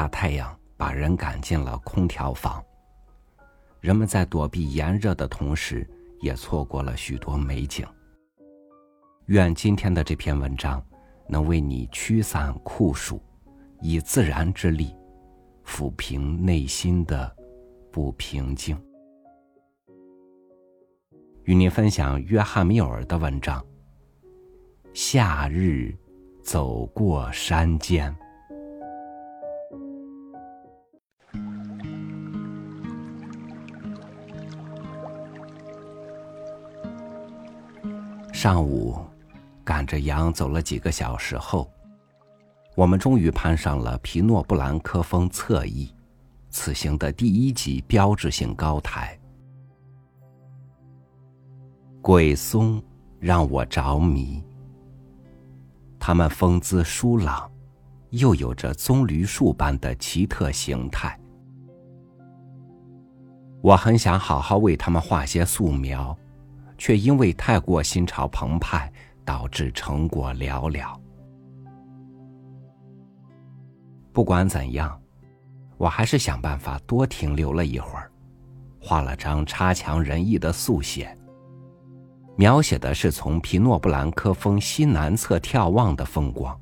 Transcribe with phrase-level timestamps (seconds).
[0.00, 2.64] 大太阳把人赶进了空调房。
[3.80, 5.86] 人们在躲避炎热的同时，
[6.20, 7.86] 也错过了许多美景。
[9.26, 10.82] 愿今天的这篇文章，
[11.28, 13.20] 能为你驱散酷暑，
[13.82, 14.96] 以自然之力，
[15.66, 17.30] 抚平内心的
[17.92, 18.82] 不平静。
[21.44, 23.60] 与您分享约翰·缪尔的文章
[24.94, 25.94] 《夏日
[26.42, 28.10] 走过山间》。
[38.42, 38.96] 上午，
[39.62, 41.70] 赶着羊走了几个小时后，
[42.74, 45.94] 我们终于攀上了皮诺布兰科峰侧翼，
[46.48, 49.14] 此行的第一级标志性高台。
[52.00, 52.82] 鬼松
[53.18, 54.42] 让我着迷，
[55.98, 57.46] 它们风姿疏朗，
[58.08, 61.20] 又有着棕榈树般的奇特形态。
[63.60, 66.16] 我很想好好为它们画些素描。
[66.80, 68.90] 却因为太过心潮澎湃，
[69.22, 70.98] 导致成果寥寥。
[74.14, 74.98] 不管怎样，
[75.76, 78.10] 我还是想办法多停留了一会儿，
[78.80, 81.14] 画了张差强人意的速写。
[82.34, 86.58] 描写的是从皮诺布兰科峰西南侧眺望的风光。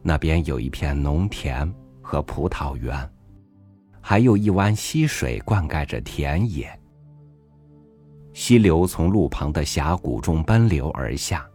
[0.00, 1.68] 那边有一片农田
[2.00, 2.96] 和葡萄园，
[4.00, 6.79] 还有一湾溪水灌溉着田野。
[8.32, 11.46] 溪流从路旁的峡谷中奔流而下，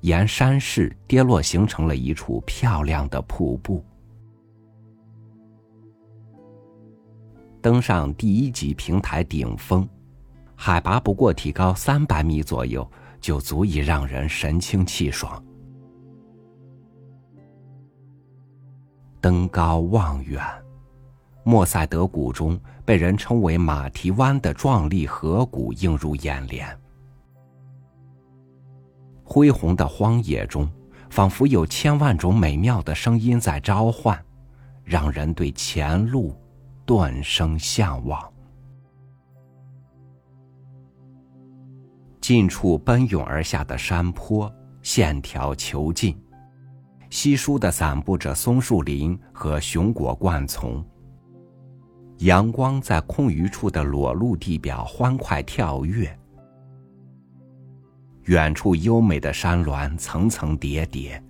[0.00, 3.84] 沿山势跌落，形成了一处漂亮的瀑布。
[7.62, 9.88] 登上第一级平台顶峰，
[10.54, 12.86] 海拔不过提高三百米左右，
[13.20, 15.42] 就足以让人神清气爽。
[19.20, 20.63] 登高望远。
[21.44, 26.66] 莫塞德谷中被人称为马蹄湾的壮丽河谷映入眼帘，
[29.22, 30.66] 恢宏的荒野中，
[31.10, 34.18] 仿佛有千万种美妙的声音在召唤，
[34.82, 36.34] 让人对前路
[36.86, 38.32] 顿生向往。
[42.22, 44.50] 近处奔涌而下的山坡，
[44.80, 46.18] 线条遒劲，
[47.10, 50.82] 稀疏的散布着松树林和熊果灌丛。
[52.18, 56.16] 阳光在空余处的裸露地表欢快跳跃，
[58.24, 61.22] 远处优美的山峦层层叠叠，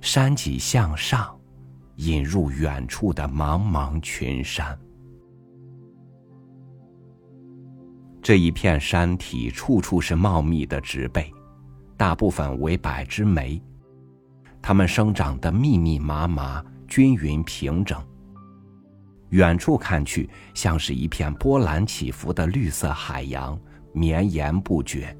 [0.00, 1.34] 山脊向上，
[1.96, 4.78] 引入远处的茫茫群山。
[8.22, 11.32] 这一片山体处处是茂密的植被，
[11.96, 13.60] 大部分为柏枝梅，
[14.60, 18.00] 它们生长得密密麻麻、均匀平整。
[19.32, 23.58] 远处看去，像是一片波澜起伏的绿色海洋，
[23.92, 25.16] 绵延不绝，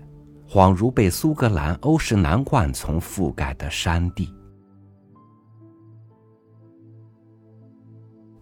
[0.47, 4.33] 恍如被苏格兰欧式南灌丛覆盖的山地。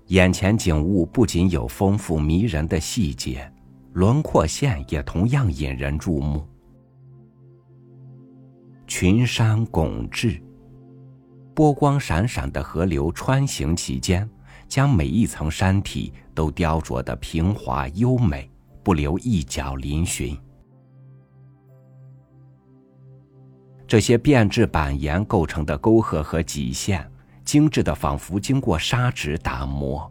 [0.07, 3.49] 眼前景物不仅有丰富迷人的细节，
[3.93, 6.45] 轮廓线也同样引人注目。
[8.89, 10.43] 群山拱峙，
[11.55, 14.29] 波光闪闪的河流穿行其间。
[14.71, 18.49] 将每一层山体都雕琢得平滑优美，
[18.85, 20.39] 不留一角嶙峋。
[23.85, 27.11] 这些变质板岩构成的沟壑和脊线，
[27.45, 30.11] 精致的仿佛经过砂纸打磨。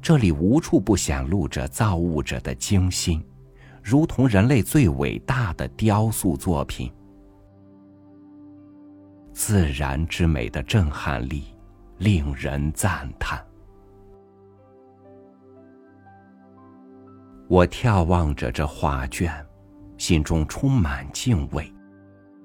[0.00, 3.22] 这里无处不显露着造物者的精心，
[3.82, 6.90] 如同人类最伟大的雕塑作品。
[9.34, 11.53] 自然之美的震撼力。
[11.98, 13.44] 令人赞叹。
[17.46, 19.30] 我眺望着这画卷，
[19.98, 21.72] 心中充满敬畏，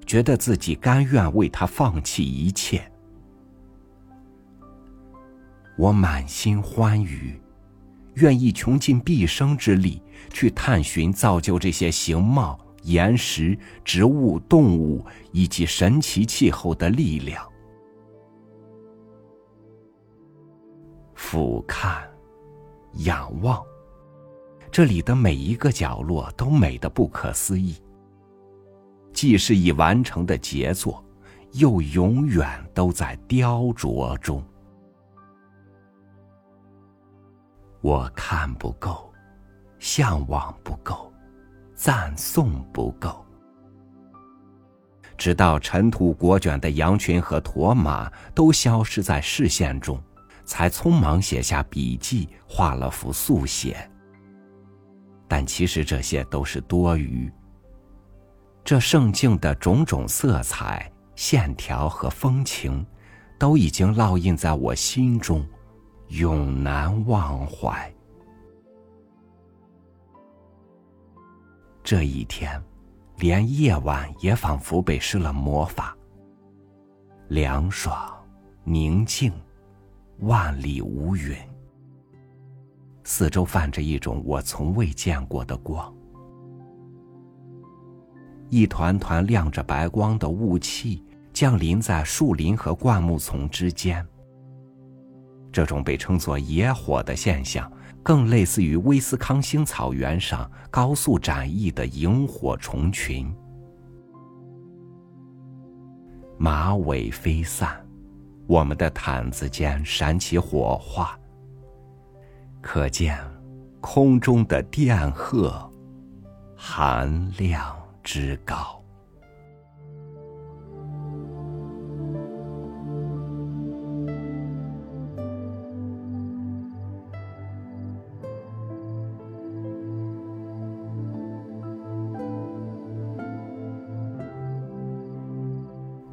[0.06, 2.82] 觉得自己甘愿为他放弃一切。
[5.76, 7.40] 我满心欢愉，
[8.14, 17.49] 愿意穷尽毕生之力去探寻造就这些形貌、岩石、植物、动物以及神奇气候的力量。
[21.30, 22.02] 俯瞰，
[23.04, 23.64] 仰望，
[24.68, 27.76] 这里的每一个角落都美得不可思议。
[29.12, 31.04] 既是已完成的杰作，
[31.52, 34.44] 又永远都在雕琢中。
[37.80, 39.12] 我看不够，
[39.78, 41.12] 向往不够，
[41.76, 43.24] 赞颂不够。
[45.16, 49.96] 直到尘土裹卷的羊群和驼马都消失在视线中，
[50.50, 53.88] 才匆忙写下笔记，画了幅速写。
[55.28, 57.32] 但其实这些都是多余。
[58.64, 62.84] 这圣境的种种色彩、线条和风情，
[63.38, 65.46] 都已经烙印在我心中，
[66.08, 67.88] 永难忘怀。
[71.84, 72.60] 这一天。
[73.18, 75.94] 连夜晚也仿佛被施了魔法。
[77.28, 78.10] 凉爽、
[78.64, 79.30] 宁静，
[80.20, 81.34] 万里无云。
[83.04, 85.92] 四周泛着一种我从未见过的光，
[88.48, 94.06] 一团团亮着白光的雾气降临在树林和灌木丛之间。
[95.52, 97.70] 这种被称作野火的现象。
[98.02, 103.30] 更类似于威斯康星草原上高速展翼的萤火虫群，
[106.38, 107.86] 马尾飞散，
[108.46, 111.18] 我们的毯子间闪起火花，
[112.60, 113.18] 可见
[113.80, 115.70] 空中的电荷
[116.56, 118.76] 含量之高。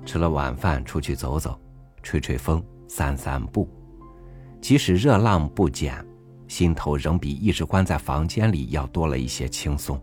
[0.06, 1.60] 吃了晚饭，出去走走，
[2.08, 3.68] 吹吹风，散散步。
[4.62, 5.94] 即使热浪不减，
[6.48, 10.02] 心头仍比一直关在房间里要多了一些轻松。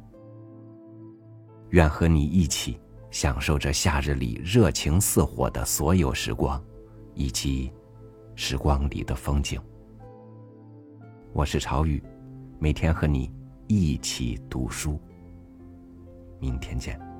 [1.70, 2.78] 愿和你一起
[3.10, 6.62] 享受着夏日里热情似火的所有时光，
[7.14, 7.72] 以及
[8.34, 9.58] 时光里的风景。
[11.32, 12.04] 我是朝雨，
[12.58, 13.32] 每天和你
[13.66, 15.00] 一起读书。
[16.38, 17.13] 明天见。